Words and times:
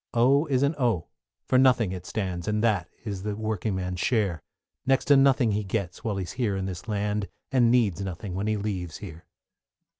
=O= 0.15 0.47
is 0.47 0.63
an 0.63 0.73
O, 0.79 1.05
for 1.45 1.59
nothing 1.59 1.91
it 1.91 2.07
stands, 2.07 2.47
And 2.47 2.63
that 2.63 2.89
is 3.05 3.21
the 3.21 3.35
working 3.35 3.75
man's 3.75 3.99
share; 3.99 4.41
Next 4.83 5.05
to 5.05 5.15
nothing 5.15 5.51
he 5.51 5.63
gets 5.63 6.03
while 6.03 6.17
he 6.17 6.23
is 6.23 6.31
here 6.31 6.55
in 6.57 6.65
this 6.65 6.87
land, 6.87 7.29
And 7.51 7.69
needs 7.69 8.01
nothing 8.01 8.33
when 8.33 8.47
he 8.47 8.57
leaves 8.57 8.97
here. 8.97 9.27